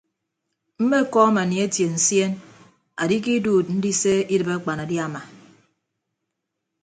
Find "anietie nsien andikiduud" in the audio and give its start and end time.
1.43-3.65